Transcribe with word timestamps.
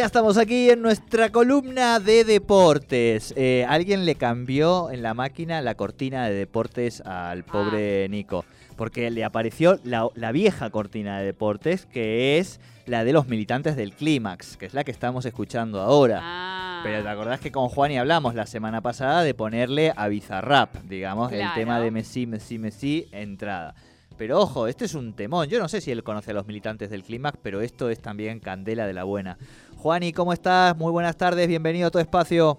Ya 0.00 0.06
estamos 0.06 0.38
aquí 0.38 0.70
en 0.70 0.80
nuestra 0.80 1.28
columna 1.28 2.00
de 2.00 2.24
deportes. 2.24 3.34
Eh, 3.36 3.66
alguien 3.68 4.06
le 4.06 4.14
cambió 4.14 4.90
en 4.90 5.02
la 5.02 5.12
máquina 5.12 5.60
la 5.60 5.74
cortina 5.74 6.26
de 6.26 6.34
deportes 6.34 7.02
al 7.02 7.44
pobre 7.44 8.08
Nico. 8.08 8.46
Porque 8.76 9.10
le 9.10 9.24
apareció 9.24 9.78
la, 9.84 10.08
la 10.14 10.32
vieja 10.32 10.70
cortina 10.70 11.18
de 11.18 11.26
deportes, 11.26 11.84
que 11.84 12.38
es 12.38 12.60
la 12.86 13.04
de 13.04 13.12
los 13.12 13.28
militantes 13.28 13.76
del 13.76 13.92
Clímax, 13.92 14.56
que 14.56 14.64
es 14.64 14.72
la 14.72 14.84
que 14.84 14.90
estamos 14.90 15.26
escuchando 15.26 15.82
ahora. 15.82 16.20
Ah. 16.22 16.80
Pero 16.82 17.02
te 17.02 17.08
acordás 17.10 17.40
que 17.40 17.52
con 17.52 17.68
Juan 17.68 17.92
y 17.92 17.98
hablamos 17.98 18.34
la 18.34 18.46
semana 18.46 18.80
pasada 18.80 19.22
de 19.22 19.34
ponerle 19.34 19.92
a 19.94 20.08
Bizarrap, 20.08 20.76
digamos, 20.84 21.30
el 21.30 21.46
tema 21.54 21.78
de 21.78 21.90
Messi, 21.90 22.26
Messi, 22.26 22.56
Messi, 22.56 23.06
entrada. 23.12 23.74
Pero 24.20 24.38
ojo, 24.38 24.66
este 24.66 24.84
es 24.84 24.94
un 24.94 25.14
temón. 25.14 25.48
Yo 25.48 25.58
no 25.58 25.66
sé 25.66 25.80
si 25.80 25.90
él 25.90 26.02
conoce 26.02 26.32
a 26.32 26.34
los 26.34 26.46
militantes 26.46 26.90
del 26.90 27.02
Clímax, 27.04 27.38
pero 27.42 27.62
esto 27.62 27.88
es 27.88 28.02
también 28.02 28.38
candela 28.38 28.86
de 28.86 28.92
la 28.92 29.04
buena. 29.04 29.38
Juani, 29.78 30.12
¿cómo 30.12 30.34
estás? 30.34 30.76
Muy 30.76 30.92
buenas 30.92 31.16
tardes, 31.16 31.48
bienvenido 31.48 31.86
a 31.88 31.90
tu 31.90 31.98
espacio. 31.98 32.58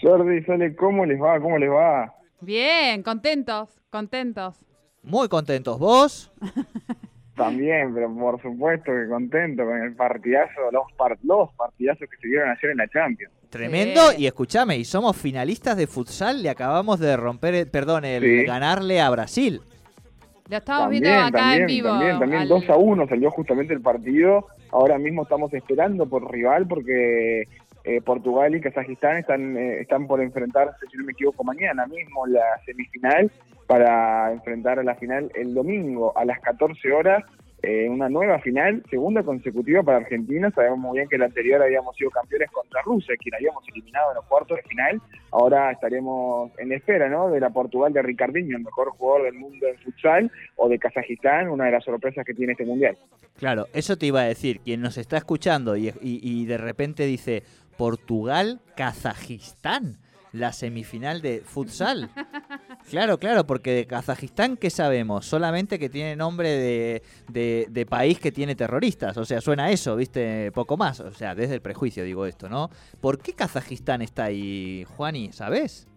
Jordi, 0.00 0.44
Sole, 0.44 0.76
¿cómo 0.76 1.04
les 1.06 1.20
va? 1.20 1.40
¿Cómo 1.40 1.58
les 1.58 1.68
va? 1.68 2.14
Bien, 2.40 3.02
contentos, 3.02 3.68
contentos. 3.90 4.54
Muy 5.02 5.28
contentos. 5.28 5.76
¿Vos? 5.76 6.32
También, 7.34 7.92
pero 7.92 8.14
por 8.14 8.40
supuesto 8.40 8.92
que 8.92 9.08
contento 9.08 9.64
con 9.64 9.76
el 9.82 9.96
partidazo, 9.96 10.52
los, 10.70 10.84
par- 10.96 11.18
los 11.24 11.50
partidazos 11.54 12.08
que 12.08 12.16
se 12.22 12.28
dieron 12.28 12.48
ayer 12.50 12.70
en 12.70 12.76
la 12.76 12.86
Champions. 12.86 13.32
Tremendo. 13.50 14.12
Sí. 14.12 14.22
Y 14.22 14.26
escúchame, 14.28 14.76
y 14.78 14.84
somos 14.84 15.16
finalistas 15.16 15.76
de 15.76 15.88
futsal. 15.88 16.44
Le 16.44 16.50
acabamos 16.50 17.00
de 17.00 17.16
romper, 17.16 17.54
el- 17.56 17.68
perdón, 17.68 18.04
el 18.04 18.22
Sí. 18.22 18.44
ganarle 18.44 19.00
a 19.00 19.10
Brasil. 19.10 19.60
Lo 20.48 20.56
estamos 20.58 20.82
también, 20.84 21.02
viendo 21.02 21.20
acá 21.26 21.38
también, 21.38 21.60
en 21.62 21.66
vivo. 21.66 21.88
también, 21.88 22.18
también 22.18 22.42
al- 22.42 22.48
2 22.48 22.68
a 22.70 22.76
1 22.76 23.08
salió 23.08 23.30
justamente 23.30 23.72
el 23.74 23.80
partido. 23.80 24.46
Ahora 24.70 24.98
mismo 24.98 25.22
estamos 25.22 25.52
esperando 25.54 26.06
por 26.06 26.30
rival 26.30 26.66
porque 26.68 27.44
eh, 27.84 28.00
Portugal 28.02 28.54
y 28.54 28.60
Kazajistán 28.60 29.18
están, 29.18 29.56
eh, 29.56 29.80
están 29.80 30.06
por 30.06 30.20
enfrentarse, 30.20 30.86
si 30.90 30.96
no 30.98 31.04
me 31.04 31.12
equivoco, 31.12 31.44
mañana 31.44 31.86
mismo 31.86 32.26
la 32.26 32.42
semifinal 32.66 33.30
para 33.66 34.32
enfrentar 34.32 34.78
a 34.78 34.82
la 34.82 34.94
final 34.96 35.30
el 35.34 35.54
domingo 35.54 36.12
a 36.16 36.24
las 36.24 36.40
14 36.40 36.92
horas. 36.92 37.24
Eh, 37.64 37.88
una 37.88 38.08
nueva 38.08 38.38
final, 38.40 38.82
segunda 38.90 39.22
consecutiva 39.22 39.82
para 39.82 39.98
Argentina. 39.98 40.50
Sabemos 40.54 40.78
muy 40.78 40.98
bien 40.98 41.08
que 41.08 41.18
la 41.18 41.26
anterior 41.26 41.62
habíamos 41.62 41.96
sido 41.96 42.10
campeones 42.10 42.50
contra 42.50 42.82
Rusia, 42.82 43.14
quien 43.18 43.34
habíamos 43.34 43.62
eliminado 43.68 44.10
en 44.10 44.16
los 44.16 44.24
cuartos 44.26 44.56
de 44.58 44.62
final. 44.64 45.00
Ahora 45.30 45.70
estaremos 45.72 46.50
en 46.58 46.72
espera, 46.72 47.08
¿no? 47.08 47.30
De 47.30 47.40
la 47.40 47.50
Portugal 47.50 47.92
de 47.92 48.02
Ricardinho, 48.02 48.56
el 48.56 48.64
mejor 48.64 48.90
jugador 48.90 49.24
del 49.24 49.34
mundo 49.34 49.66
en 49.66 49.78
futsal, 49.78 50.30
o 50.56 50.68
de 50.68 50.78
Kazajistán, 50.78 51.48
una 51.48 51.64
de 51.66 51.72
las 51.72 51.84
sorpresas 51.84 52.24
que 52.24 52.34
tiene 52.34 52.52
este 52.52 52.64
mundial. 52.64 52.96
Claro, 53.38 53.66
eso 53.72 53.96
te 53.96 54.06
iba 54.06 54.20
a 54.20 54.24
decir. 54.24 54.60
Quien 54.60 54.80
nos 54.80 54.96
está 54.98 55.16
escuchando 55.16 55.76
y, 55.76 55.88
y- 56.00 56.20
y 56.22 56.46
de 56.46 56.58
repente 56.58 57.04
dice 57.06 57.42
Portugal, 57.76 58.60
Kazajistán, 58.76 59.98
la 60.32 60.52
semifinal 60.52 61.20
de 61.22 61.40
futsal. 61.40 62.10
Claro, 62.90 63.18
claro, 63.18 63.46
porque 63.46 63.72
de 63.72 63.86
Kazajistán, 63.86 64.56
¿qué 64.56 64.68
sabemos? 64.70 65.24
Solamente 65.26 65.78
que 65.78 65.88
tiene 65.88 66.16
nombre 66.16 66.48
de, 66.50 67.02
de- 67.70 67.86
país 67.86 68.18
que 68.20 68.30
tiene 68.30 68.54
terroristas. 68.54 69.16
O 69.16 69.24
sea, 69.24 69.40
suena 69.40 69.70
eso, 69.70 69.96
¿viste? 69.96 70.52
Poco 70.52 70.76
más. 70.76 71.00
O 71.00 71.10
sea, 71.12 71.34
desde 71.34 71.54
el 71.54 71.60
prejuicio 71.62 72.04
digo 72.04 72.26
esto, 72.26 72.48
¿no? 72.48 72.70
¿Por 73.00 73.18
qué 73.18 73.32
Kazajistán 73.32 74.02
está 74.02 74.24
ahí, 74.24 74.84
Juani? 74.96 75.32
¿Sabes? 75.32 75.88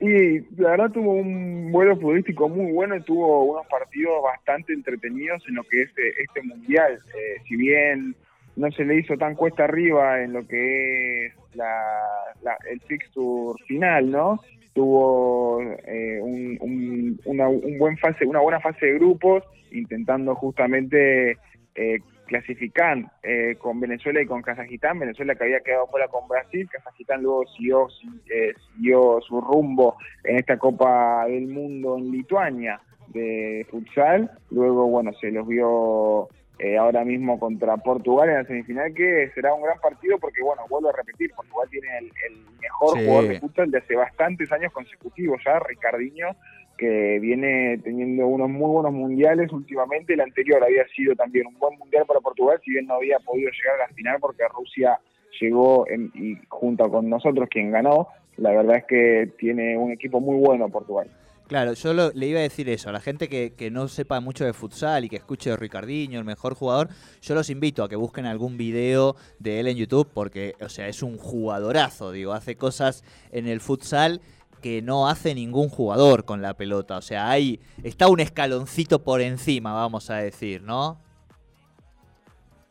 Y 0.00 0.40
la 0.60 0.70
verdad 0.70 0.90
tuvo 0.92 1.12
un 1.12 1.72
vuelo 1.72 1.96
futbolístico 1.96 2.48
muy 2.48 2.70
bueno 2.72 2.96
y 2.96 3.02
tuvo 3.02 3.44
unos 3.44 3.66
partidos 3.66 4.22
bastante 4.22 4.72
entretenidos 4.72 5.42
en 5.48 5.56
lo 5.56 5.64
que 5.64 5.82
es 5.82 5.88
eh, 5.90 6.12
este 6.24 6.42
mundial. 6.42 7.00
Eh, 7.16 7.42
si 7.48 7.56
bien 7.56 8.14
no 8.56 8.70
se 8.72 8.84
le 8.84 8.96
hizo 8.98 9.16
tan 9.16 9.34
cuesta 9.34 9.64
arriba 9.64 10.22
en 10.22 10.32
lo 10.32 10.46
que 10.46 11.26
es 11.26 11.32
la- 11.54 12.34
la- 12.42 12.58
el 12.70 12.80
fixture 12.82 13.60
final, 13.66 14.10
¿no? 14.10 14.40
Tuvo 14.78 15.60
eh, 15.60 16.20
un, 16.22 16.56
un- 16.60 17.20
una, 17.24 17.48
un 17.48 17.78
buen 17.78 17.96
fase, 17.98 18.24
una 18.24 18.38
buena 18.38 18.60
fase 18.60 18.86
de 18.86 18.92
grupos, 18.94 19.42
intentando 19.72 20.36
justamente 20.36 21.36
eh, 21.74 21.98
clasificar 22.26 22.96
eh, 23.24 23.56
con 23.58 23.80
Venezuela 23.80 24.22
y 24.22 24.26
con 24.26 24.40
Kazajistán. 24.40 25.00
Venezuela 25.00 25.34
que 25.34 25.42
había 25.42 25.58
quedado 25.62 25.88
fuera 25.88 26.06
con 26.06 26.28
Brasil, 26.28 26.68
Kazajistán 26.70 27.22
luego 27.24 27.44
siguió, 27.56 27.88
si- 27.88 28.06
eh, 28.32 28.54
siguió 28.76 29.20
su 29.20 29.40
rumbo 29.40 29.96
en 30.22 30.36
esta 30.36 30.56
Copa 30.58 31.24
del 31.26 31.48
Mundo 31.48 31.98
en 31.98 32.12
Lituania 32.12 32.80
de 33.08 33.66
futsal. 33.72 34.30
Luego, 34.52 34.86
bueno, 34.86 35.10
se 35.20 35.32
los 35.32 35.44
vio 35.48 36.28
eh, 36.58 36.76
ahora 36.76 37.04
mismo 37.04 37.38
contra 37.38 37.76
Portugal 37.76 38.28
en 38.30 38.34
la 38.36 38.44
semifinal, 38.44 38.92
que 38.92 39.30
será 39.34 39.54
un 39.54 39.62
gran 39.62 39.78
partido 39.80 40.18
porque, 40.18 40.42
bueno, 40.42 40.62
vuelvo 40.68 40.88
a 40.88 40.92
repetir, 40.96 41.32
Portugal 41.34 41.68
tiene 41.70 41.86
el, 41.98 42.06
el 42.28 42.36
mejor 42.60 42.98
Sí. 42.98 43.04
jugador 43.04 43.28
de 43.28 43.40
futsal 43.40 43.70
de 43.70 43.78
hace 43.78 43.94
bastantes 43.94 44.50
años 44.52 44.72
consecutivos 44.72 45.40
ya, 45.44 45.58
Ricardinho, 45.60 46.28
que 46.76 47.18
viene 47.20 47.78
teniendo 47.82 48.26
unos 48.26 48.48
muy 48.48 48.70
buenos 48.70 48.92
mundiales 48.92 49.52
últimamente. 49.52 50.14
El 50.14 50.20
anterior 50.20 50.62
había 50.62 50.86
sido 50.88 51.14
también 51.16 51.46
un 51.46 51.58
buen 51.58 51.76
mundial 51.78 52.04
para 52.06 52.20
Portugal, 52.20 52.60
si 52.64 52.70
bien 52.72 52.86
no 52.86 52.94
había 52.94 53.18
podido 53.20 53.50
llegar 53.50 53.80
a 53.80 53.88
la 53.88 53.94
final 53.94 54.18
porque 54.20 54.42
Rusia 54.48 54.98
llegó 55.40 55.88
en- 55.88 56.10
y 56.14 56.36
junto 56.48 56.88
con 56.90 57.08
nosotros 57.08 57.48
quien 57.50 57.70
ganó. 57.70 58.08
La 58.36 58.50
verdad 58.52 58.76
es 58.76 58.84
que 58.84 59.28
tiene 59.38 59.76
un 59.76 59.90
equipo 59.90 60.20
muy 60.20 60.36
bueno 60.38 60.68
Portugal. 60.68 61.08
Claro, 61.48 61.72
yo 61.72 61.94
lo- 61.94 62.10
le 62.12 62.26
iba 62.26 62.40
a 62.40 62.42
decir 62.42 62.68
eso, 62.68 62.90
a 62.90 62.92
la 62.92 63.00
gente 63.00 63.26
que, 63.28 63.54
que 63.56 63.70
no 63.70 63.88
sepa 63.88 64.20
mucho 64.20 64.44
de 64.44 64.52
futsal 64.52 65.06
y 65.06 65.08
que 65.08 65.16
escuche 65.16 65.48
de 65.48 65.56
Ricardinho, 65.56 66.18
el 66.18 66.26
mejor 66.26 66.54
jugador, 66.54 66.88
yo 67.22 67.34
los 67.34 67.48
invito 67.48 67.82
a 67.82 67.88
que 67.88 67.96
busquen 67.96 68.26
algún 68.26 68.58
video 68.58 69.16
de 69.38 69.58
él 69.60 69.66
en 69.68 69.78
YouTube 69.78 70.10
porque, 70.12 70.54
o 70.60 70.68
sea, 70.68 70.88
es 70.88 71.02
un 71.02 71.16
jugadorazo, 71.16 72.12
digo, 72.12 72.34
hace 72.34 72.56
cosas 72.56 73.02
en 73.32 73.46
el 73.48 73.60
futsal 73.60 74.20
que 74.60 74.82
no 74.82 75.08
hace 75.08 75.34
ningún 75.34 75.70
jugador 75.70 76.26
con 76.26 76.42
la 76.42 76.52
pelota, 76.54 76.98
o 76.98 77.02
sea, 77.02 77.30
ahí 77.30 77.60
está 77.82 78.08
un 78.08 78.20
escaloncito 78.20 79.02
por 79.02 79.22
encima, 79.22 79.72
vamos 79.72 80.10
a 80.10 80.16
decir, 80.16 80.60
¿no? 80.62 81.00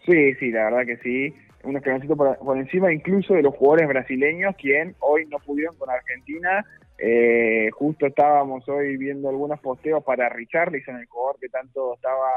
Sí, 0.06 0.34
sí, 0.36 0.52
la 0.52 0.66
verdad 0.70 0.86
que 0.86 0.98
sí. 0.98 1.34
Un 1.64 1.76
escaloncito 1.76 2.16
por, 2.16 2.38
por 2.38 2.58
encima 2.58 2.94
incluso 2.94 3.34
de 3.34 3.42
los 3.42 3.56
jugadores 3.56 3.88
brasileños, 3.90 4.56
quien 4.56 4.96
hoy 5.00 5.26
no 5.26 5.40
pudieron 5.40 5.76
con 5.78 5.90
Argentina. 5.90 6.64
Eh, 7.00 7.70
justo 7.74 8.08
estábamos 8.08 8.68
hoy 8.70 8.98
viendo 8.98 9.30
algunos 9.30 9.60
posteos 9.60 10.04
para 10.04 10.30
Richarlison, 10.30 10.98
el 10.98 11.06
jugador 11.08 11.40
que 11.40 11.50
tanto 11.50 11.94
estaba 11.96 12.28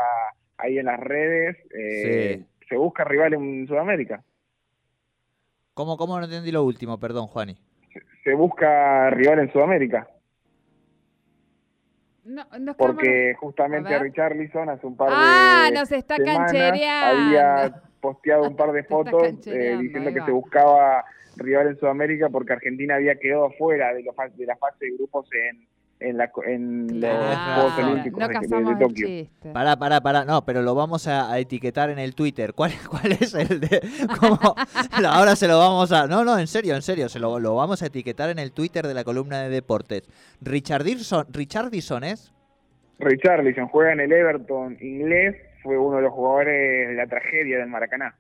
ahí 0.58 0.78
en 0.78 0.86
las 0.86 1.00
redes. 1.00 1.56
Eh, 1.74 2.44
Se 2.68 2.76
busca 2.76 3.04
rival 3.04 3.34
en 3.34 3.66
Sudamérica. 3.66 4.22
¿Cómo, 5.74 5.96
cómo 5.96 6.18
no 6.18 6.24
entendí 6.24 6.52
lo 6.52 6.62
último? 6.64 6.98
Perdón, 7.00 7.26
Juani. 7.28 7.56
Se 8.24 8.34
busca 8.34 9.08
rival 9.10 9.38
en 9.38 9.52
Sudamérica. 9.52 10.08
No, 12.24 12.44
nos 12.60 12.76
Porque 12.76 13.34
justamente 13.40 13.94
A. 13.94 13.98
Richarlison 13.98 14.68
hace 14.68 14.86
un 14.86 14.96
par 14.96 15.08
Ah, 15.10 15.68
de 15.70 15.74
nos 15.78 15.90
está 15.90 16.16
semanas 16.16 16.52
canchereando. 16.52 17.22
había 17.26 17.82
posteado 18.00 18.42
un 18.44 18.56
par 18.56 18.72
de 18.72 18.82
fotos 18.84 19.22
eh, 19.46 19.76
diciendo 19.80 20.12
que 20.12 20.20
se 20.24 20.30
buscaba 20.30 21.04
rival 21.36 21.68
en 21.68 21.78
Sudamérica 21.78 22.28
porque 22.28 22.52
Argentina 22.54 22.96
había 22.96 23.14
quedado 23.16 23.50
fuera 23.52 23.92
de, 23.94 24.02
la 24.02 24.12
fa- 24.12 24.28
de 24.28 24.46
la 24.46 24.56
fase 24.56 24.86
de 24.86 24.90
grupos 24.96 25.28
en, 25.32 25.66
en, 26.00 26.16
la, 26.18 26.30
co- 26.30 26.42
en 26.44 26.86
los 26.88 26.98
Claro. 26.98 27.54
Juegos 27.54 27.78
Olímpicos 27.78 28.20
no 28.20 28.28
de- 28.28 28.72
el 28.72 28.78
Tokio. 28.78 29.52
Pará, 29.52 29.76
pará, 29.76 30.00
pará. 30.00 30.24
No, 30.24 30.44
pero 30.44 30.62
lo 30.62 30.74
vamos 30.74 31.06
a, 31.06 31.30
a 31.32 31.38
etiquetar 31.38 31.90
en 31.90 31.98
el 31.98 32.14
Twitter. 32.14 32.52
¿Cuál, 32.54 32.72
cuál 32.90 33.12
es 33.12 33.32
el 33.34 33.60
de.? 33.60 33.80
cómo? 34.18 34.38
Ahora 35.08 35.36
se 35.36 35.46
lo 35.46 35.58
vamos 35.58 35.92
a. 35.92 36.06
No, 36.06 36.24
no, 36.24 36.38
en 36.38 36.46
serio, 36.46 36.74
en 36.74 36.82
serio. 36.82 37.08
Se 37.08 37.18
lo, 37.20 37.38
lo 37.38 37.54
vamos 37.54 37.82
a 37.82 37.86
etiquetar 37.86 38.28
en 38.30 38.38
el 38.38 38.52
Twitter 38.52 38.86
de 38.86 38.94
la 38.94 39.04
columna 39.04 39.42
de 39.42 39.50
deportes. 39.50 40.08
Richardson, 40.40 41.26
Richardson 41.30 42.04
es. 42.04 42.32
Richarlison 42.98 43.68
juega 43.68 43.92
en 43.92 44.00
el 44.00 44.12
Everton 44.12 44.76
inglés, 44.80 45.34
fue 45.62 45.78
uno 45.78 45.96
de 45.96 46.02
los 46.02 46.12
jugadores 46.12 46.88
de 46.88 46.94
la 46.94 47.06
tragedia 47.06 47.58
del 47.58 47.68
Maracaná. 47.68 48.14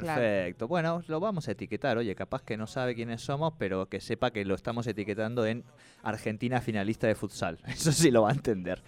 Perfecto. 0.00 0.66
Bueno, 0.66 1.02
lo 1.06 1.20
vamos 1.20 1.48
a 1.48 1.52
etiquetar. 1.52 1.96
Oye, 1.98 2.14
capaz 2.14 2.42
que 2.42 2.56
no 2.56 2.66
sabe 2.66 2.94
quiénes 2.94 3.22
somos, 3.22 3.54
pero 3.58 3.86
que 3.86 4.00
sepa 4.00 4.30
que 4.32 4.44
lo 4.44 4.54
estamos 4.54 4.86
etiquetando 4.86 5.46
en 5.46 5.64
Argentina 6.02 6.60
finalista 6.60 7.06
de 7.06 7.14
futsal. 7.14 7.58
Eso 7.66 7.92
sí 7.92 8.10
lo 8.10 8.22
va 8.22 8.30
a 8.30 8.32
entender. 8.32 8.82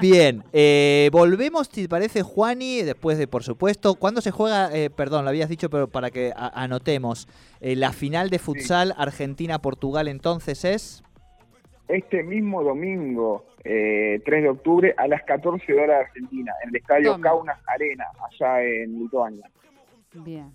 Bien, 0.00 0.44
eh, 0.52 1.08
volvemos, 1.12 1.68
si 1.72 1.82
te 1.82 1.88
parece, 1.88 2.22
Juani, 2.22 2.82
después 2.82 3.18
de, 3.18 3.26
por 3.26 3.42
supuesto, 3.42 3.96
¿cuándo 3.96 4.20
se 4.20 4.30
juega? 4.30 4.70
Eh, 4.72 4.90
perdón, 4.90 5.24
lo 5.24 5.30
habías 5.30 5.48
dicho, 5.48 5.68
pero 5.70 5.88
para 5.88 6.10
que 6.10 6.32
anotemos. 6.36 7.26
Eh, 7.60 7.76
la 7.76 7.92
final 7.92 8.30
de 8.30 8.38
futsal 8.38 8.94
Argentina-Portugal 8.96 10.08
entonces 10.08 10.64
es... 10.64 11.02
este 11.88 12.22
mismo 12.22 12.62
domingo, 12.62 13.46
eh, 13.64 14.20
3 14.24 14.42
de 14.42 14.48
octubre, 14.48 14.94
a 14.96 15.06
las 15.08 15.22
14 15.24 15.72
horas 15.74 15.88
de 15.88 15.94
Argentina, 16.04 16.52
en 16.62 16.70
el 16.70 16.76
estadio 16.76 17.12
Toma. 17.12 17.22
Kaunas 17.22 17.58
Arena, 17.66 18.04
allá 18.30 18.62
en 18.62 18.98
Lituania. 18.98 19.50
Bien. 20.14 20.52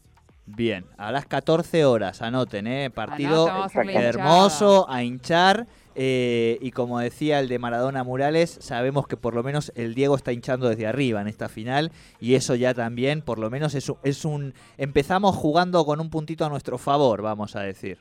Bien, 0.50 0.86
a 0.98 1.12
las 1.12 1.26
14 1.26 1.84
horas, 1.84 2.22
anoten, 2.22 2.68
¿eh? 2.68 2.90
Partido 2.90 3.50
hermoso, 3.94 4.90
a 4.90 5.04
hinchar. 5.04 5.68
eh, 5.94 6.58
y 6.62 6.72
como 6.72 7.00
decía 7.00 7.40
el 7.42 7.50
de 7.50 7.60
Maradona 7.60 8.06
Murales, 8.06 8.52
sabemos 8.62 9.08
que 9.08 9.18
por 9.18 9.36
lo 9.36 9.44
menos 9.44 9.74
el 9.76 9.94
Diego 9.94 10.16
está 10.16 10.32
hinchando 10.32 10.70
desde 10.70 10.88
arriba 10.88 11.20
en 11.20 11.28
esta 11.28 11.50
final. 11.50 11.92
Y 12.22 12.36
eso 12.36 12.56
ya 12.56 12.74
también, 12.74 13.22
por 13.24 13.40
lo 13.40 13.50
menos, 13.50 13.76
es 13.76 13.90
un, 13.90 13.98
es 14.04 14.24
un. 14.24 14.54
Empezamos 14.78 15.36
jugando 15.36 15.84
con 15.86 16.00
un 16.00 16.10
puntito 16.10 16.46
a 16.46 16.50
nuestro 16.50 16.78
favor, 16.78 17.22
vamos 17.22 17.58
a 17.58 17.62
decir. 17.64 17.98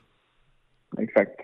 Exacto. 0.99 1.43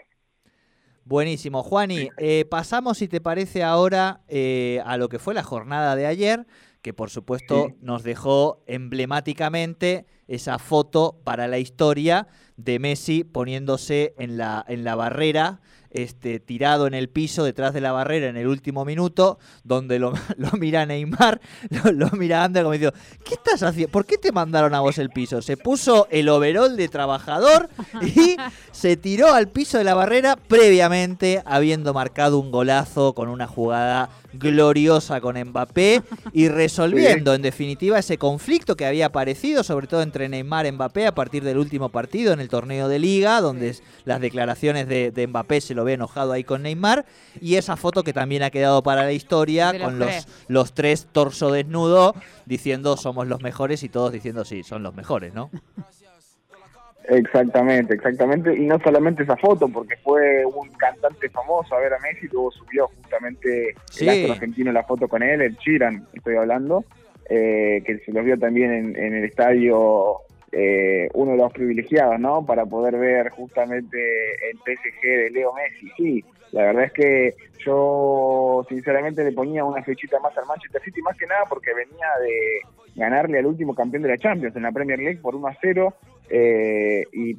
Buenísimo, 1.04 1.62
Juani. 1.62 2.10
eh, 2.18 2.44
pasamos, 2.48 2.98
si 2.98 3.08
te 3.08 3.20
parece, 3.20 3.62
ahora 3.64 4.20
eh, 4.28 4.80
a 4.86 4.96
lo 4.96 5.08
que 5.08 5.18
fue 5.18 5.34
la 5.34 5.42
jornada 5.42 5.96
de 5.96 6.06
ayer, 6.06 6.46
que 6.80 6.92
por 6.94 7.10
supuesto 7.10 7.66
Sí. 7.70 7.74
nos 7.80 8.02
dejó 8.02 8.62
emblemáticamente 8.66 10.06
esa 10.28 10.58
foto 10.58 11.20
para 11.24 11.46
la 11.48 11.58
historia 11.58 12.26
de 12.56 12.78
Messi 12.78 13.24
poniéndose 13.24 14.14
en 14.18 14.36
la, 14.36 14.64
en 14.68 14.84
la 14.84 14.94
barrera, 14.94 15.60
este, 15.92 16.40
tirado 16.40 16.86
en 16.86 16.94
el 16.94 17.08
piso 17.08 17.44
detrás 17.44 17.74
de 17.74 17.80
la 17.80 17.92
barrera 17.92 18.28
en 18.28 18.36
el 18.36 18.46
último 18.46 18.84
minuto, 18.84 19.38
donde 19.62 19.98
lo, 19.98 20.12
mira 20.58 20.86
Neymar, 20.86 21.40
lo, 21.70 21.92
lo 21.92 22.10
mira 22.12 22.44
Ander 22.44 22.62
como 22.62 22.72
diciendo, 22.72 22.96
¿qué 23.24 23.34
estás 23.34 23.62
haciendo? 23.62 23.92
¿Por 23.92 24.06
qué 24.06 24.18
te 24.18 24.32
mandaron 24.32 24.74
a 24.74 24.80
vos 24.80 24.98
el 24.98 25.10
piso? 25.10 25.42
Se 25.42 25.56
puso 25.56 26.08
el 26.10 26.28
overol 26.28 26.76
de 26.76 26.88
trabajador 26.88 27.68
y 28.02 28.36
se 28.72 28.96
tiró 28.96 29.32
al 29.34 29.48
piso 29.48 29.78
de 29.78 29.84
la 29.84 29.94
barrera 29.94 30.36
previamente 30.36 31.42
habiendo 31.44 31.94
marcado 31.94 32.38
un 32.38 32.50
golazo 32.50 33.14
con 33.14 33.28
una 33.28 33.46
jugada 33.46 34.10
gloriosa 34.32 35.20
con 35.20 35.38
Mbappé 35.38 36.02
y 36.32 36.48
resolviendo 36.48 37.34
en 37.34 37.42
definitiva 37.42 37.98
ese 37.98 38.18
conflicto 38.18 38.76
que 38.76 38.86
había 38.86 39.06
aparecido 39.06 39.62
sobre 39.62 39.86
todo 39.86 40.02
entre 40.02 40.28
Neymar 40.28 40.66
y 40.66 40.72
Mbappé 40.72 41.06
a 41.06 41.14
partir 41.14 41.44
del 41.44 41.58
último 41.58 41.88
partido 41.88 42.32
en 42.32 42.40
el 42.40 42.48
torneo 42.48 42.88
de 42.88 42.98
liga 42.98 43.40
donde 43.40 43.76
las 44.04 44.20
declaraciones 44.20 44.88
de, 44.88 45.10
de 45.10 45.26
Mbappé 45.26 45.60
se 45.60 45.74
lo 45.74 45.84
ve 45.84 45.94
enojado 45.94 46.32
ahí 46.32 46.44
con 46.44 46.62
Neymar 46.62 47.04
y 47.40 47.56
esa 47.56 47.76
foto 47.76 48.02
que 48.04 48.12
también 48.12 48.42
ha 48.42 48.50
quedado 48.50 48.82
para 48.82 49.04
la 49.04 49.12
historia 49.12 49.72
los 49.72 49.82
con 49.82 49.98
los, 49.98 50.28
los 50.48 50.72
tres 50.72 51.06
torso 51.12 51.50
desnudo 51.50 52.14
diciendo 52.46 52.96
somos 52.96 53.26
los 53.26 53.42
mejores 53.42 53.82
y 53.82 53.88
todos 53.88 54.12
diciendo 54.12 54.44
sí, 54.44 54.62
son 54.62 54.82
los 54.82 54.94
mejores, 54.94 55.34
¿no? 55.34 55.50
Exactamente, 57.08 57.94
exactamente. 57.94 58.54
Y 58.56 58.66
no 58.66 58.78
solamente 58.80 59.22
esa 59.22 59.36
foto, 59.36 59.68
porque 59.68 59.96
fue 59.98 60.44
un 60.46 60.68
cantante 60.70 61.28
famoso 61.30 61.74
a 61.74 61.80
ver 61.80 61.94
a 61.94 61.98
Messi, 61.98 62.28
luego 62.32 62.50
subió 62.52 62.88
justamente 62.88 63.74
Sí. 63.90 64.04
el 64.04 64.10
astro 64.10 64.32
argentino 64.34 64.72
la 64.72 64.84
foto 64.84 65.08
con 65.08 65.22
él, 65.22 65.40
el 65.42 65.56
Chiran, 65.58 66.06
estoy 66.12 66.36
hablando, 66.36 66.84
eh, 67.28 67.82
que 67.84 67.98
se 67.98 68.12
los 68.12 68.24
vio 68.24 68.38
también 68.38 68.72
en, 68.72 68.96
en 68.96 69.14
el 69.14 69.24
estadio, 69.24 70.16
eh, 70.52 71.08
uno 71.14 71.32
de 71.32 71.38
los 71.38 71.52
privilegiados, 71.52 72.20
¿no? 72.20 72.44
Para 72.44 72.66
poder 72.66 72.96
ver 72.96 73.30
justamente 73.30 73.98
el 74.50 74.58
PSG 74.58 75.02
de 75.02 75.30
Leo 75.30 75.52
Messi. 75.54 75.90
Sí, 75.96 76.24
la 76.52 76.64
verdad 76.64 76.84
es 76.84 76.92
que 76.92 77.34
yo 77.64 78.41
sinceramente 78.68 79.24
le 79.24 79.32
ponía 79.32 79.64
una 79.64 79.82
fechita 79.82 80.18
más 80.20 80.36
al 80.36 80.46
Manchester 80.46 80.82
City, 80.82 81.02
más 81.02 81.16
que 81.16 81.26
nada 81.26 81.44
porque 81.48 81.74
venía 81.74 82.06
de 82.20 82.60
ganarle 82.94 83.38
al 83.38 83.46
último 83.46 83.74
campeón 83.74 84.02
de 84.02 84.10
la 84.10 84.18
Champions 84.18 84.54
en 84.56 84.62
la 84.62 84.72
Premier 84.72 84.98
League 84.98 85.20
por 85.20 85.34
1 85.34 85.46
a 85.46 85.56
0 85.60 85.94
eh, 86.30 87.04
y 87.12 87.36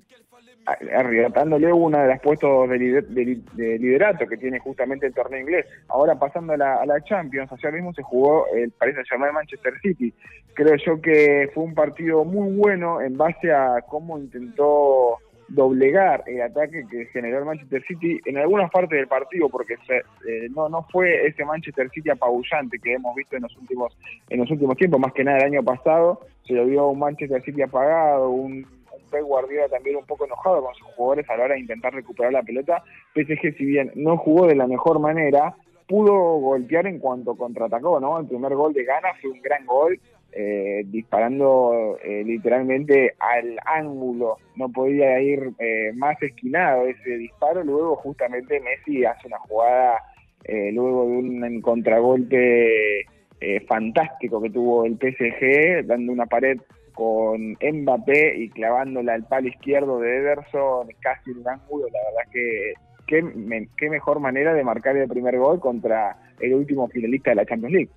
arrebatándole 0.66 1.74
uno 1.74 1.98
de 1.98 2.08
los 2.08 2.20
puestos 2.22 2.70
de 2.70 3.78
liderato 3.80 4.26
que 4.28 4.38
tiene 4.38 4.60
justamente 4.60 5.08
el 5.08 5.14
torneo 5.14 5.40
inglés. 5.40 5.66
Ahora 5.90 6.16
pasando 6.16 6.54
a 6.54 6.58
la, 6.58 6.76
a 6.76 6.86
la 6.86 7.02
Champions, 7.02 7.52
ayer 7.52 7.74
mismo 7.74 7.94
se 7.94 8.02
jugó 8.02 8.48
el 8.54 8.72
Paris 8.72 8.96
Saint-Germain 8.96 9.34
Manchester 9.34 9.74
City. 9.82 10.14
Creo 10.54 10.76
yo 10.78 11.02
que 11.02 11.50
fue 11.54 11.64
un 11.64 11.74
partido 11.74 12.24
muy 12.24 12.56
bueno 12.56 13.02
en 13.02 13.18
base 13.18 13.52
a 13.52 13.82
cómo 13.88 14.18
intentó 14.18 15.18
doblegar 15.48 16.24
el 16.28 16.42
ataque 16.42 16.84
que 16.90 17.06
generó 17.08 17.40
el 17.40 17.46
Manchester 17.46 17.84
City 17.88 18.20
en 18.26 18.38
algunas 18.38 18.72
partes 18.72 18.98
del 18.98 19.08
partido 19.08 19.50
porque 19.50 19.76
se- 19.88 20.04
eh, 20.28 20.48
no 20.56 20.70
no 20.70 20.84
fue 20.92 21.28
ese 21.28 21.46
Manchester 21.46 21.90
City 21.90 22.10
apabullante 22.10 22.80
que 22.80 22.94
hemos 22.94 23.16
visto 23.16 23.36
en 23.36 23.44
los 23.44 23.56
últimos 23.58 23.98
en 24.30 24.40
los 24.40 24.50
últimos 24.52 24.76
tiempos 24.78 25.00
más 25.00 25.14
que 25.14 25.24
nada 25.24 25.40
el 25.40 25.46
año 25.54 25.64
pasado 25.64 26.22
se 26.48 26.54
lo 26.54 26.66
vio 26.66 26.88
un 26.88 27.00
Manchester 27.00 27.42
City 27.44 27.62
apagado 27.62 28.30
un, 28.30 28.66
un 29.14 29.22
Guardiola 29.24 29.70
también 29.70 29.96
un 29.98 30.06
poco 30.06 30.26
enojado 30.26 30.64
con 30.64 30.74
sus 30.76 30.88
jugadores 30.96 31.30
a 31.30 31.38
la 31.38 31.44
hora 31.44 31.54
de 31.54 31.60
intentar 31.60 31.94
recuperar 31.94 32.34
la 32.34 32.42
pelota. 32.42 32.84
PSG 33.14 33.56
si 33.58 33.66
bien 33.66 33.92
no 33.96 34.18
jugó 34.18 34.48
de 34.48 34.56
la 34.56 34.66
mejor 34.66 35.00
manera 35.00 35.54
pudo 35.88 36.14
golpear 36.40 36.88
en 36.88 36.98
cuanto 36.98 37.36
contraatacó 37.36 38.00
no 38.00 38.20
el 38.20 38.26
primer 38.28 38.56
gol 38.56 38.74
de 38.74 38.86
Ghana 38.86 39.10
fue 39.22 39.30
un 39.32 39.42
gran 39.42 39.66
gol 39.68 40.00
eh, 40.36 40.84
disparando 40.86 41.98
eh, 42.04 42.24
literalmente 42.26 43.14
al 43.20 43.58
ángulo, 43.66 44.38
no 44.56 44.70
podía 44.72 45.20
ir 45.22 45.52
eh, 45.60 45.92
más 45.96 46.22
esquinado 46.22 46.88
ese 46.88 47.18
disparo, 47.18 47.64
luego 47.64 47.96
justamente 47.98 48.60
Messi 48.60 49.06
hace 49.06 49.28
una 49.28 49.40
jugada 49.40 50.00
eh, 50.46 50.72
luego 50.74 51.06
de 51.06 51.18
un 51.18 51.62
contragolpe 51.62 53.02
eh, 53.40 53.60
fantástico 53.68 54.42
que 54.42 54.50
tuvo 54.50 54.86
el 54.86 54.98
PSG, 54.98 55.86
dando 55.86 56.12
una 56.12 56.26
pared 56.26 56.58
con 56.94 57.58
Mbappé 57.62 58.38
y 58.38 58.50
clavándola 58.50 59.14
al 59.14 59.26
palo 59.28 59.48
izquierdo 59.48 60.00
de 60.00 60.18
Ederson, 60.18 60.88
casi 61.02 61.32
en 61.32 61.40
un 61.40 61.50
ángulo, 61.50 61.88
la 61.88 62.00
verdad 62.10 62.32
que 62.32 62.74
me- 63.22 63.68
qué 63.78 63.90
mejor 63.90 64.20
manera 64.20 64.54
de 64.54 64.64
marcar 64.64 64.98
el 64.98 65.08
primer 65.08 65.38
gol 65.38 65.60
contra 65.60 66.16
el 66.40 66.54
último 66.54 66.88
finalista 66.88 67.30
de 67.32 67.36
la 67.36 67.46
Champions 67.46 67.74
League. 67.74 67.90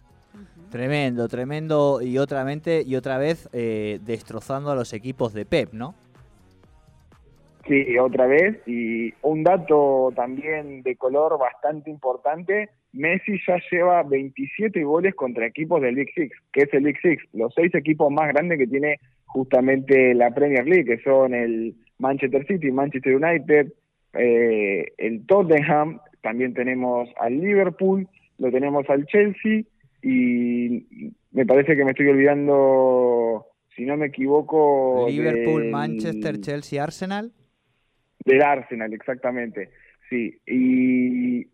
Tremendo, 0.77 1.27
tremendo 1.27 2.03
y 2.03 2.19
otra 2.19 2.45
mente 2.45 2.83
y 2.85 2.97
otra 2.97 3.17
vez 3.17 3.49
eh, 3.55 3.99
destrozando 4.05 4.71
a 4.71 4.75
los 4.75 4.93
equipos 4.93 5.33
de 5.33 5.47
Pep, 5.47 5.73
¿no? 5.73 5.95
Sí, 7.67 7.97
otra 7.97 8.27
vez. 8.27 8.59
Y 8.67 9.15
un 9.23 9.43
dato 9.43 10.13
también 10.15 10.83
de 10.83 10.95
color 10.97 11.39
bastante 11.39 11.89
importante, 11.89 12.69
Messi 12.93 13.41
ya 13.49 13.57
lleva 13.71 14.03
27 14.03 14.85
goles 14.85 15.15
contra 15.15 15.47
equipos 15.47 15.81
del 15.81 15.95
Big 15.95 16.13
Six, 16.15 16.37
que 16.53 16.65
es 16.65 16.75
el 16.75 16.85
Big 16.85 17.01
Six, 17.01 17.23
los 17.33 17.55
seis 17.55 17.75
equipos 17.75 18.13
más 18.13 18.29
grandes 18.29 18.59
que 18.59 18.67
tiene 18.67 18.99
justamente 19.25 20.13
la 20.13 20.31
Premier 20.35 20.67
League, 20.67 20.85
que 20.85 21.03
son 21.03 21.33
el 21.33 21.75
Manchester 21.99 22.47
City, 22.47 22.71
Manchester 22.71 23.17
United, 23.17 23.73
eh, 24.13 24.93
el 24.99 25.25
Tottenham, 25.25 26.01
también 26.21 26.53
tenemos 26.53 27.09
al 27.19 27.41
Liverpool, 27.41 28.07
lo 28.37 28.51
tenemos 28.51 28.85
al 28.91 29.07
Chelsea 29.07 29.63
y 30.03 30.66
me 31.37 31.45
parece 31.45 31.77
que 31.77 31.85
me 31.85 31.91
estoy 31.91 32.07
olvidando, 32.09 33.45
si 33.77 33.85
no 33.85 33.97
me 33.99 34.07
equivoco, 34.07 35.07
Liverpool, 35.07 35.63
del- 35.65 35.71
Manchester, 35.71 36.41
Chelsea, 36.41 36.83
Arsenal. 36.83 37.31
del 38.25 38.41
Arsenal, 38.43 38.93
exactamente. 38.95 39.69
Sí, 40.09 40.39
y 40.47 41.45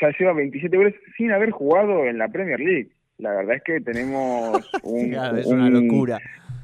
ya 0.00 0.10
lleva 0.18 0.32
27 0.32 0.76
goles 0.76 0.94
sin 1.16 1.30
haber 1.30 1.50
jugado 1.52 2.04
en 2.04 2.18
la 2.18 2.28
Premier 2.28 2.58
League. 2.58 2.90
La 3.18 3.32
verdad 3.32 3.56
es 3.56 3.62
que 3.62 3.80
tenemos 3.80 4.58
un, 4.82 5.10
Claro, 5.10 5.36
es 5.38 5.46
una 5.46 5.66
un- 5.66 5.86
locura. 5.86 6.18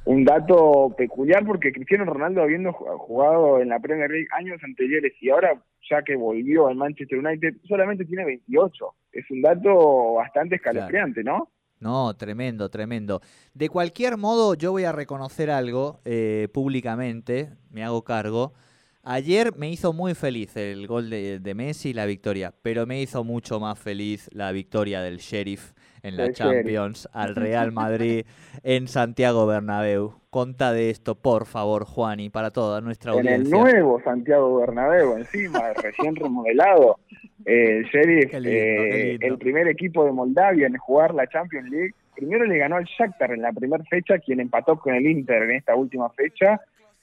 un 0.07 0.25
dato 0.25 0.93
peculiar 0.99 1.47
porque 1.47 1.71
Cristiano 1.71 2.07
Ronaldo 2.07 2.43
habiendo 2.43 2.73
ju- 2.73 2.99
jugado 2.99 3.61
en 3.61 3.69
la 3.69 3.79
Premier 3.79 4.11
League 4.11 4.27
años 4.37 4.59
anteriores 4.65 5.13
y 5.21 5.31
ahora 5.31 5.63
ya 5.89 6.03
que 6.03 6.17
volvió 6.17 6.67
al 6.67 6.75
Manchester 6.75 7.19
United 7.19 7.55
solamente 7.69 8.05
tiene 8.05 8.25
28. 8.25 8.95
Es 9.13 9.31
un 9.31 9.43
dato 9.43 10.15
bastante 10.15 10.57
escalofriante, 10.57 11.23
¿no? 11.23 11.51
No, 11.81 12.15
tremendo, 12.17 12.69
tremendo. 12.69 13.21
De 13.55 13.69
cualquier 13.69 14.17
modo, 14.17 14.55
yo 14.55 14.73
voy 14.73 14.85
a 14.85 14.93
reconocer 14.93 15.51
algo 15.51 16.01
eh, 16.05 16.49
públicamente, 16.53 17.51
me 17.71 17.85
hago 17.85 18.03
cargo. 18.03 18.53
Ayer 19.05 19.57
me 19.57 19.71
hizo 19.71 19.93
muy 19.93 20.15
feliz 20.15 20.55
el 20.57 20.87
gol 20.87 21.09
de, 21.09 21.39
de 21.39 21.55
Messi 21.55 21.91
y 21.91 21.93
la 21.95 22.05
victoria, 22.05 22.53
pero 22.63 22.85
me 22.85 23.01
hizo 23.01 23.25
mucho 23.25 23.59
más 23.59 23.79
feliz 23.79 24.29
la 24.33 24.53
victoria 24.53 25.01
del 25.01 25.19
Sheriff 25.19 25.73
en 26.03 26.17
la 26.17 26.25
Sheriff. 26.25 26.37
Champions 26.39 27.09
al 27.13 27.35
Real 27.35 27.73
Madrid 27.73 28.27
en 28.63 28.87
Santiago 28.89 29.47
Bernabéu. 29.47 30.15
Conta 30.31 30.73
de 30.73 30.91
esto, 30.91 31.15
por 31.15 31.47
favor, 31.47 31.85
Juani, 31.87 32.29
para 32.29 32.51
toda 32.51 32.83
nuestra 32.83 33.13
En 33.15 33.21
el 33.21 33.29
audiencia. 33.29 33.57
nuevo 33.59 34.01
Santiago 34.03 34.57
Bernabéu, 34.59 35.17
encima, 35.17 35.73
recién 35.75 36.15
remodelado. 36.17 36.99
Eh, 37.49 37.79
el 37.79 37.85
Sheriff, 37.85 38.33
lindo, 38.35 38.49
eh, 38.51 39.19
el 39.23 39.39
primer 39.39 39.69
equipo 39.69 40.05
de 40.05 40.13
Moldavia 40.13 40.67
en 40.67 40.77
jugar 40.77 41.15
la 41.15 41.27
Champions 41.27 41.71
League. 41.71 41.95
Primero 42.15 42.45
le 42.45 42.59
ganó 42.59 42.77
al 42.77 42.85
Shakhtar 42.85 43.33
en 43.33 43.41
la 43.41 43.53
primera 43.53 43.83
fecha, 43.85 44.19
quien 44.19 44.41
empató 44.41 44.79
con 44.79 44.95
el 44.95 45.07
Inter 45.07 45.45
en 45.45 45.53
esta 45.53 45.75
última 45.75 46.11
fecha. 46.11 46.61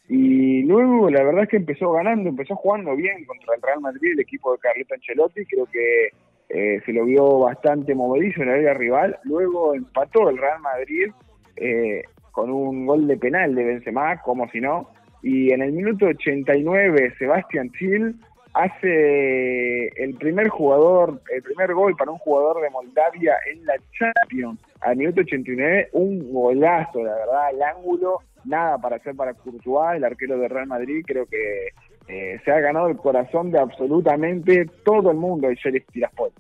Y 0.08 0.62
luego, 0.62 1.10
la 1.10 1.24
verdad 1.24 1.44
es 1.44 1.50
que 1.50 1.58
empezó 1.58 1.92
ganando, 1.94 2.30
empezó 2.30 2.56
jugando 2.56 2.96
bien 2.96 3.26
contra 3.26 3.56
el 3.56 3.62
Real 3.64 3.82
Madrid, 3.82 4.12
el 4.12 4.20
equipo 4.20 4.52
de 4.52 4.60
Carleto 4.60 4.94
Ancelotti. 4.94 5.46
Creo 5.46 5.66
que 5.66 6.10
eh, 6.50 6.80
se 6.86 6.94
lo 6.94 7.06
vio 7.06 7.40
bastante 7.40 7.96
movedizo 7.96 8.44
en 8.44 8.50
la 8.50 8.54
área 8.54 8.76
rival. 8.76 9.18
Luego 9.24 9.74
empató 9.74 10.30
el 10.30 10.38
Real 10.38 10.60
Madrid 10.60 11.12
eh, 11.56 12.04
con 12.32 12.52
un 12.52 12.86
gol 12.86 13.08
de 13.08 13.18
penal 13.18 13.56
de 13.56 13.64
Benzema, 13.64 14.22
como 14.22 14.48
si 14.52 14.62
no. 14.62 14.92
Y 15.24 15.52
en 15.52 15.64
el 15.64 15.72
minuto 15.72 16.06
89, 16.06 17.16
Sebastián 17.18 17.72
Till 17.72 18.16
hace 18.56 19.88
el 20.02 20.16
primer 20.16 20.48
jugador, 20.48 21.22
el 21.30 21.44
primer 21.44 21.74
gol 21.74 21.96
para 21.98 22.12
un 22.12 22.18
jugador 22.18 22.62
de 22.62 22.70
Moldavia 22.70 23.36
en 23.52 23.66
la 23.66 23.76
Champions 23.92 24.60
al 24.80 24.96
minuto 24.96 25.22
89, 25.22 25.90
un 25.92 26.32
golazo, 26.32 27.04
la 27.04 27.16
verdad, 27.16 27.48
al 27.48 27.62
ángulo, 27.62 28.20
nada 28.46 28.78
para 28.78 28.96
hacer 28.96 29.14
para 29.14 29.34
Courtois, 29.34 29.98
el 29.98 30.06
arquero 30.06 30.38
de 30.38 30.48
Real 30.48 30.68
Madrid, 30.68 31.04
creo 31.06 31.26
que 31.26 31.70
eh, 32.08 32.40
se 32.46 32.52
ha 32.52 32.60
ganado 32.62 32.88
el 32.88 32.98
corazón 32.98 33.52
de 33.52 33.60
absolutamente 33.60 34.66
todo 34.86 35.12
el 35.12 35.18
mundo 35.18 35.50
el 35.50 35.56
Sheriff 35.56 35.86
Tiraspol. 35.92 36.32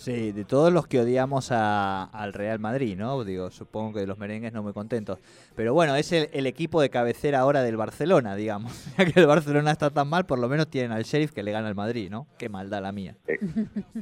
Sí, 0.00 0.32
de 0.32 0.44
todos 0.46 0.72
los 0.72 0.86
que 0.86 0.98
odiamos 1.00 1.52
a- 1.52 2.04
al 2.04 2.32
Real 2.32 2.58
Madrid, 2.58 2.96
¿no? 2.96 3.22
Digo, 3.22 3.50
supongo 3.50 3.92
que 4.00 4.06
los 4.06 4.16
merengues 4.18 4.50
no 4.54 4.62
muy 4.62 4.72
contentos. 4.72 5.18
Pero 5.54 5.74
bueno, 5.74 5.94
es 5.94 6.10
el, 6.12 6.30
el 6.32 6.46
equipo 6.46 6.80
de 6.80 6.88
cabecera 6.88 7.40
ahora 7.40 7.62
del 7.62 7.76
Barcelona, 7.76 8.34
digamos. 8.34 8.72
Ya 8.98 9.04
que 9.04 9.20
el 9.20 9.26
Barcelona 9.26 9.70
está 9.72 9.90
tan 9.90 10.08
mal, 10.08 10.24
por 10.24 10.38
lo 10.38 10.48
menos 10.48 10.68
tienen 10.70 10.92
al 10.92 11.02
Sheriff 11.02 11.32
que 11.32 11.42
le 11.42 11.52
gana 11.52 11.68
al 11.68 11.74
Madrid, 11.74 12.08
¿no? 12.10 12.26
Qué 12.38 12.48
maldad 12.48 12.80
la 12.80 12.92
mía. 12.92 13.14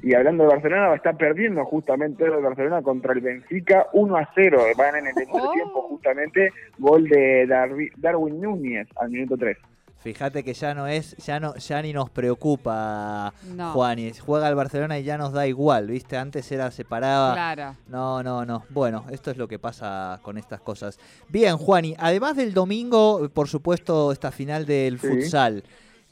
Y 0.03 0.15
hablando 0.15 0.45
de 0.45 0.51
Barcelona, 0.51 0.95
está 0.95 1.15
perdiendo 1.15 1.65
justamente 1.65 2.25
el 2.25 2.43
Barcelona 2.43 2.81
contra 2.83 3.13
el 3.13 3.21
Benfica 3.21 3.87
1 3.93 4.17
a 4.17 4.29
0. 4.37 4.63
Van 4.77 4.95
en 4.97 5.07
el 5.09 5.15
segundo 5.15 5.49
Oh. 5.51 5.53
tiempo 5.53 5.83
justamente 5.89 6.53
gol 6.79 7.09
de 7.09 7.47
Darwi- 7.49 7.93
Darwin 7.97 8.41
Núñez 8.41 8.87
al 9.01 9.11
minuto 9.11 9.37
3. 9.37 9.57
Fíjate 10.01 10.45
que 10.45 10.55
ya 10.55 10.75
no 10.75 10.87
es, 10.87 11.17
ya 11.17 11.41
no, 11.41 11.57
ya 11.57 11.83
ni 11.83 11.93
nos 11.93 12.09
preocupa 12.09 13.33
No. 13.55 13.73
Juani. 13.73 14.13
Juega 14.15 14.49
el 14.49 14.55
Barcelona 14.55 14.99
y 14.99 15.03
ya 15.05 15.19
nos 15.19 15.33
da 15.33 15.47
igual, 15.47 15.89
¿viste? 15.89 16.17
Antes 16.17 16.51
era 16.53 16.71
separaba. 16.71 17.33
Claro. 17.35 17.77
No, 17.89 18.23
no, 18.23 18.45
no. 18.47 18.65
Bueno, 18.71 19.05
esto 19.11 19.31
es 19.33 19.37
lo 19.37 19.49
que 19.49 19.59
pasa 19.59 20.21
con 20.23 20.39
estas 20.39 20.61
cosas. 20.61 20.99
Bien, 21.29 21.57
Juani, 21.57 21.97
además 21.99 22.37
del 22.37 22.55
domingo, 22.55 23.29
por 23.35 23.49
supuesto, 23.49 24.13
esta 24.13 24.31
final 24.31 24.67
del 24.67 25.01
Sí. 25.01 25.09
futsal, 25.09 25.65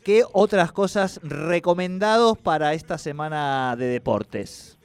¿qué 0.04 0.24
otras 0.32 0.72
cosas 0.72 1.20
recomendados 1.22 2.36
para 2.38 2.74
esta 2.74 2.98
semana 2.98 3.76
de 3.78 3.86
deportes? 3.86 4.75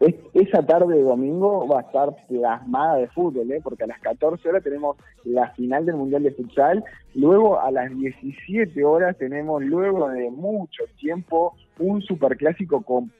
Es- 0.00 0.14
esa 0.32 0.64
tarde 0.64 0.96
de 0.96 1.02
domingo 1.02 1.66
va 1.66 1.80
a 1.80 1.82
estar 1.82 2.14
plasmada 2.28 2.96
de 2.96 3.08
fútbol, 3.08 3.50
¿eh? 3.50 3.60
porque 3.62 3.84
a 3.84 3.88
las 3.88 4.00
14 4.00 4.48
horas 4.48 4.62
tenemos 4.62 4.96
la 5.24 5.50
final 5.50 5.86
del 5.86 5.96
Mundial 5.96 6.22
de 6.22 6.30
Futsal, 6.32 6.84
luego 7.14 7.60
a 7.60 7.70
las 7.72 7.90
17 7.96 8.84
horas 8.84 9.16
tenemos, 9.18 9.62
luego 9.62 10.08
de 10.08 10.30
mucho 10.30 10.84
tiempo, 10.98 11.54
un 11.80 12.00
superclásico 12.02 12.82
con 12.82 13.10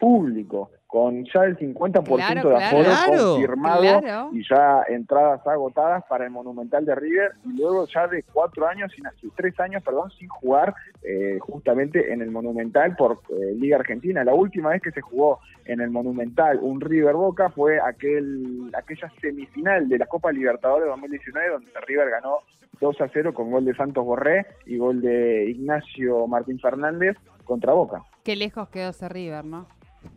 público, 0.00 0.70
con 0.86 1.24
ya 1.24 1.44
el 1.44 1.56
50% 1.58 2.04
Claro, 2.04 2.34
de 2.50 2.56
claro. 2.56 2.56
aforo 2.66 2.84
Claro, 2.84 3.24
confirmado 3.32 3.80
claro. 4.00 4.30
y 4.32 4.42
ya 4.48 4.82
entradas 4.88 5.44
agotadas 5.46 6.04
para 6.08 6.24
el 6.24 6.30
Monumental 6.30 6.84
de 6.84 6.94
River 6.94 7.32
y 7.44 7.56
luego 7.56 7.86
ya 7.86 8.06
de 8.06 8.22
cuatro 8.22 8.66
años, 8.68 8.92
sin, 8.94 9.04
tres 9.34 9.58
años, 9.58 9.82
perdón, 9.82 10.10
sin 10.12 10.28
jugar 10.28 10.74
eh, 11.02 11.38
justamente 11.40 12.12
en 12.12 12.22
el 12.22 12.30
Monumental 12.30 12.94
por 12.96 13.20
eh, 13.30 13.54
Liga 13.56 13.76
Argentina. 13.78 14.22
La 14.22 14.34
última 14.34 14.70
vez 14.70 14.82
que 14.82 14.92
se 14.92 15.00
jugó 15.00 15.40
en 15.64 15.80
el 15.80 15.90
Monumental 15.90 16.58
un 16.62 16.80
River 16.80 17.14
Boca 17.14 17.50
fue 17.50 17.80
aquel 17.80 18.70
aquella 18.76 19.10
semifinal 19.20 19.88
de 19.88 19.98
la 19.98 20.06
Copa 20.06 20.30
Libertadores 20.30 20.86
2019 20.88 21.48
donde 21.50 21.70
River 21.86 22.10
ganó 22.10 22.38
2 22.80 23.00
a 23.00 23.08
0 23.12 23.34
con 23.34 23.50
gol 23.50 23.64
de 23.64 23.74
Santos 23.74 24.04
Borré 24.04 24.46
y 24.66 24.76
gol 24.78 25.00
de 25.00 25.46
Ignacio 25.50 26.26
Martín 26.26 26.58
Fernández 26.60 27.16
contra 27.44 27.72
Boca. 27.72 28.02
Qué 28.24 28.36
lejos 28.36 28.68
quedó 28.68 28.90
ese 28.90 29.08
River, 29.08 29.44
¿no? 29.44 29.66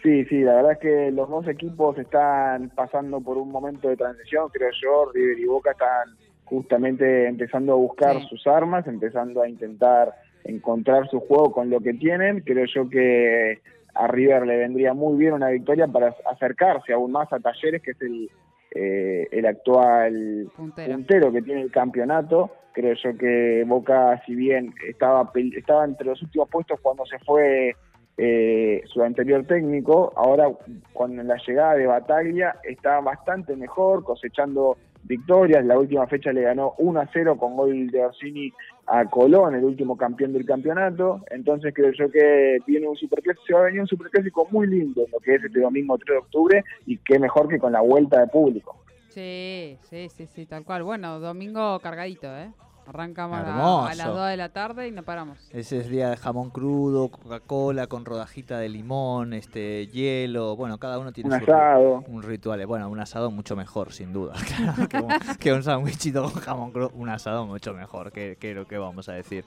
Sí, 0.05 0.23
sí, 0.25 0.41
la 0.41 0.53
verdad 0.57 0.73
es 0.73 0.77
que 0.77 1.11
los 1.11 1.27
dos 1.27 1.47
equipos 1.47 1.97
están 1.97 2.69
pasando 2.69 3.19
por 3.21 3.39
un 3.39 3.49
momento 3.51 3.89
de 3.89 3.97
transición, 3.97 4.49
creo 4.53 4.69
yo. 4.79 5.11
River 5.11 5.39
y 5.39 5.45
Boca 5.45 5.71
están 5.71 6.15
justamente 6.43 7.27
empezando 7.27 7.73
a 7.73 7.77
buscar 7.77 8.19
Sí. 8.21 8.27
sus 8.29 8.45
armas, 8.45 8.85
empezando 8.85 9.41
a 9.41 9.49
intentar 9.49 10.13
encontrar 10.43 11.09
su 11.09 11.19
juego 11.21 11.51
con 11.51 11.71
lo 11.71 11.79
que 11.79 11.93
tienen. 11.95 12.41
Creo 12.41 12.65
yo 12.67 12.87
que 12.87 13.61
a 13.95 14.05
River 14.07 14.45
le 14.45 14.57
vendría 14.57 14.93
muy 14.93 15.17
bien 15.17 15.33
una 15.33 15.49
victoria 15.49 15.87
para 15.87 16.13
acercarse 16.31 16.93
aún 16.93 17.11
más 17.11 17.33
a 17.33 17.39
Talleres, 17.39 17.81
que 17.81 17.91
es 17.91 18.01
el, 18.03 18.29
eh, 18.75 19.27
el 19.31 19.45
actual 19.47 20.51
Puntero. 20.55 20.93
puntero 20.93 21.31
que 21.31 21.41
tiene 21.41 21.61
el 21.63 21.71
campeonato. 21.71 22.51
Creo 22.73 22.93
yo 22.93 23.17
que 23.17 23.63
Boca, 23.65 24.21
si 24.27 24.35
bien 24.35 24.71
estaba, 24.87 25.31
estaba 25.57 25.83
entre 25.85 26.05
los 26.05 26.21
últimos 26.21 26.47
puestos 26.49 26.79
cuando 26.81 27.07
se 27.07 27.17
fue 27.19 27.73
eh, 28.17 28.81
su 28.85 29.03
anterior 29.03 29.45
técnico, 29.45 30.13
ahora 30.15 30.49
con 30.93 31.15
la 31.27 31.37
llegada 31.45 31.75
de 31.75 31.87
Bataglia 31.87 32.55
está 32.63 33.01
bastante 33.01 33.55
mejor, 33.55 34.03
cosechando 34.03 34.77
victorias. 35.03 35.65
La 35.65 35.77
última 35.77 36.07
fecha 36.07 36.31
le 36.31 36.41
ganó 36.41 36.73
1 36.77 36.99
a 36.99 37.09
0 37.11 37.37
con 37.37 37.55
gol 37.55 37.87
de 37.91 38.05
Orsini 38.05 38.51
a 38.87 39.05
Colón, 39.05 39.55
el 39.55 39.63
último 39.63 39.97
campeón 39.97 40.33
del 40.33 40.45
campeonato. 40.45 41.21
Entonces 41.29 41.73
creo 41.73 41.91
yo 41.91 42.09
que 42.09 42.59
viene 42.65 42.87
un 42.87 42.95
superclásico, 42.95 43.45
se 43.45 43.53
va 43.53 43.67
un 43.81 43.87
superclásico 43.87 44.47
muy 44.51 44.67
lindo, 44.67 45.05
lo 45.11 45.19
que 45.19 45.35
es 45.35 45.43
este 45.43 45.59
domingo 45.59 45.97
3 45.97 46.07
de 46.07 46.17
octubre, 46.17 46.63
y 46.85 46.97
qué 46.97 47.19
mejor 47.19 47.47
que 47.47 47.59
con 47.59 47.73
la 47.73 47.81
vuelta 47.81 48.19
de 48.19 48.27
público. 48.27 48.77
Sí, 49.09 49.77
sí, 49.83 50.09
sí, 50.09 50.25
sí, 50.25 50.45
tal 50.45 50.65
cual. 50.65 50.83
Bueno, 50.83 51.19
domingo 51.19 51.79
cargadito, 51.79 52.27
¿eh? 52.27 52.51
Arrancamos 52.87 53.37
a, 53.39 53.41
Hermoso. 53.41 53.85
a 53.87 53.95
las 53.95 54.07
2 54.07 54.27
de 54.29 54.37
la 54.37 54.49
tarde 54.49 54.87
y 54.87 54.91
no 54.91 55.01
paramos. 55.03 55.39
Ese 55.51 55.79
es 55.79 55.89
día 55.89 56.11
de 56.11 56.17
jamón 56.17 56.51
crudo, 56.51 57.09
Coca-Cola 57.09 57.87
con 57.87 58.05
rodajita 58.05 58.59
de 58.59 58.69
limón, 58.69 59.33
este 59.33 59.87
hielo. 59.87 60.55
Bueno, 60.55 60.77
cada 60.77 60.99
uno 60.99 61.11
tiene 61.11 61.33
Un 61.33 61.39
su 61.43 61.51
asado. 61.51 62.03
un 62.07 62.21
ritual. 62.21 62.63
Bueno, 62.67 62.87
un 62.89 62.99
asado 62.99 63.31
mucho 63.31 63.55
mejor, 63.55 63.91
sin 63.91 64.13
duda. 64.13 64.33
Claro, 64.55 64.87
que, 64.87 64.97
un, 64.97 65.11
que 65.39 65.53
un 65.53 65.63
sándwichito 65.63 66.23
con 66.23 66.33
jamón 66.41 66.71
crudo, 66.71 66.91
un 66.93 67.09
asado 67.09 67.45
mucho 67.45 67.73
mejor, 67.73 68.11
que, 68.11 68.37
que 68.39 68.53
lo 68.53 68.67
que 68.67 68.77
vamos 68.77 69.09
a 69.09 69.13
decir. 69.13 69.45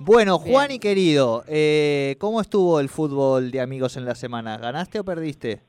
Bueno, 0.00 0.40
Bien. 0.40 0.52
Juan 0.52 0.70
y 0.72 0.78
querido, 0.80 1.44
eh, 1.46 2.16
¿cómo 2.18 2.40
estuvo 2.40 2.80
el 2.80 2.88
fútbol 2.88 3.52
de 3.52 3.60
amigos 3.60 3.96
en 3.96 4.04
la 4.04 4.16
semana? 4.16 4.58
¿Ganaste 4.58 4.98
o 4.98 5.04
perdiste? 5.04 5.62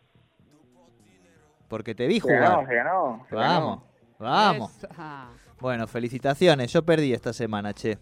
Porque 1.67 1.93
te 1.93 2.07
vi 2.07 2.19
Se 2.19 2.33
ganó, 2.33 2.49
jugar. 2.61 2.67
se 2.67 2.75
ganó. 2.75 3.25
se 3.29 3.35
Vamos, 3.35 3.79
vamos. 4.17 4.71
Esa. 4.83 5.27
Bueno, 5.59 5.87
felicitaciones. 5.87 6.71
Yo 6.73 6.83
perdí 6.83 7.13
esta 7.13 7.33
semana, 7.33 7.73
che. 7.73 7.97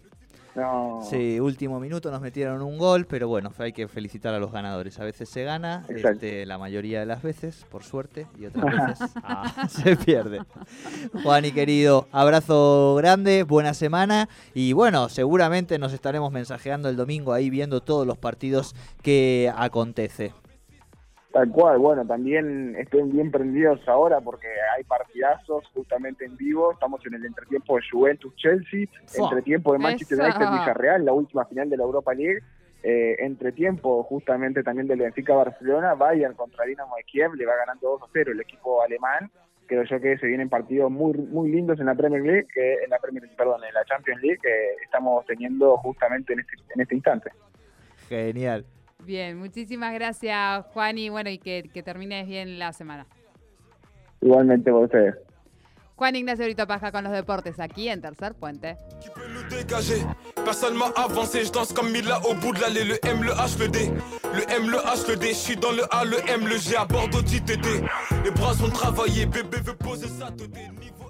No. 0.54 1.00
Sí, 1.10 1.40
último 1.40 1.80
minuto 1.80 2.12
nos 2.12 2.20
metieron 2.20 2.62
un 2.62 2.78
gol, 2.78 3.06
pero 3.06 3.26
bueno, 3.26 3.52
hay 3.58 3.72
que 3.72 3.88
felicitar 3.88 4.34
a 4.34 4.38
los 4.38 4.52
ganadores. 4.52 5.00
A 5.00 5.04
veces 5.04 5.28
se 5.28 5.42
gana, 5.42 5.84
este, 5.88 6.46
la 6.46 6.58
mayoría 6.58 7.00
de 7.00 7.06
las 7.06 7.22
veces, 7.22 7.66
por 7.70 7.82
suerte, 7.82 8.28
y 8.38 8.46
otras 8.46 8.64
veces 9.00 9.10
ah, 9.24 9.66
se 9.68 9.96
pierde. 9.96 10.42
Juan 11.24 11.44
y 11.44 11.50
querido, 11.50 12.06
abrazo 12.12 12.94
grande, 12.96 13.42
buena 13.42 13.74
semana 13.74 14.28
y 14.54 14.74
bueno, 14.74 15.08
seguramente 15.08 15.78
nos 15.80 15.92
estaremos 15.92 16.30
mensajeando 16.30 16.88
el 16.88 16.96
domingo 16.96 17.32
ahí 17.32 17.50
viendo 17.50 17.80
todos 17.80 18.06
los 18.06 18.16
partidos 18.16 18.76
que 19.02 19.52
acontece. 19.56 20.32
Tal 21.34 21.50
cual, 21.50 21.78
bueno, 21.78 22.06
también 22.06 22.76
estén 22.78 23.10
bien 23.10 23.32
prendidos 23.32 23.80
ahora 23.88 24.20
porque 24.20 24.46
hay 24.76 24.84
partidazos 24.84 25.66
justamente 25.74 26.24
en 26.24 26.36
vivo. 26.36 26.70
Estamos 26.70 27.04
en 27.06 27.14
el 27.14 27.26
entretiempo 27.26 27.74
de 27.74 27.82
Juventus-Chelsea, 27.90 28.86
entretiempo 29.18 29.72
de 29.72 29.80
Manchester. 29.80 30.20
United-Villarreal, 30.20 31.04
la 31.04 31.12
última 31.12 31.44
final 31.46 31.68
de 31.68 31.76
la 31.76 31.82
Europa 31.82 32.14
League. 32.14 32.38
Eh, 32.84 33.16
entretiempo 33.18 34.04
justamente 34.04 34.62
también 34.62 34.86
del 34.86 35.00
Benfica-Barcelona, 35.00 35.94
Bayern 35.94 36.34
contra 36.34 36.66
Dinamo 36.66 36.94
de 36.94 37.02
Kiev, 37.02 37.34
le 37.34 37.46
va 37.46 37.56
ganando 37.56 37.98
2 37.98 38.02
a 38.04 38.06
0 38.12 38.30
el 38.30 38.40
equipo 38.40 38.80
alemán. 38.82 39.28
Creo 39.66 39.82
yo 39.82 40.00
que 40.00 40.16
se 40.18 40.28
vienen 40.28 40.48
partidos 40.48 40.88
muy 40.88 41.14
muy 41.14 41.50
lindos 41.50 41.80
en 41.80 41.86
la 41.86 41.96
Premier 41.96 42.22
League, 42.22 42.46
que 42.54 42.74
en 42.84 42.90
la 42.90 43.00
Premier, 43.00 43.28
perdón, 43.36 43.60
en 43.66 43.74
la 43.74 43.84
Champions 43.86 44.22
League 44.22 44.38
que 44.40 44.84
estamos 44.84 45.26
teniendo 45.26 45.76
justamente 45.78 46.32
en 46.32 46.38
este, 46.38 46.52
en 46.76 46.80
este 46.80 46.94
instante. 46.94 47.30
Genial. 48.08 48.64
Bien, 49.00 49.36
muchísimas 49.38 49.92
gracias, 49.94 50.64
Juan, 50.72 50.98
y 50.98 51.08
bueno, 51.08 51.30
y 51.30 51.38
que, 51.38 51.68
que 51.72 51.82
termines 51.82 52.26
bien 52.26 52.58
la 52.58 52.72
semana. 52.72 53.06
Igualmente 54.20 54.70
por 54.70 54.84
ustedes. 54.84 55.14
Juan 55.96 56.16
Ignacio 56.16 56.44
Brito 56.44 56.66
Paja 56.66 56.90
con 56.90 57.04
los 57.04 57.12
deportes 57.12 57.60
aquí 57.60 57.88
en 57.88 58.00
Tercer 58.00 58.34
Puente. 58.34 58.76
Tu 59.00 59.10
peux 59.12 59.28
le 59.28 59.44
dégager. 59.48 60.04
Personne 60.44 60.76
m'a 60.76 60.86
avancé, 60.96 61.44
je 61.44 61.52
danse 61.52 61.72
comme 61.72 61.92
Mila 61.92 62.20
au 62.26 62.34
bout 62.34 62.52
de 62.52 62.60
l'allée. 62.60 62.84
Le 62.84 62.98
M, 63.06 63.22
le 63.22 63.30
H, 63.30 63.58
le 63.60 63.68
D. 63.68 63.92
Le 64.34 64.42
M, 64.50 64.70
le 64.70 64.78
H, 64.78 65.08
le 65.08 65.16
D. 65.16 65.28
Je 65.28 65.34
suis 65.34 65.56
dans 65.56 65.70
le 65.70 65.84
A, 65.94 66.04
le 66.04 66.18
M, 66.28 66.48
le 66.48 66.56
G 66.58 66.74
à 66.76 66.84
Bordeaux, 66.84 67.20
JTT. 67.20 67.84
Les 68.24 68.30
bras 68.32 68.54
sont 68.54 68.70
travaillés, 68.70 69.26
bébé 69.26 69.58
veut 69.62 69.76
poser 69.76 70.08
sa 70.08 70.32
tête. 70.32 70.50
Niveau 70.80 71.03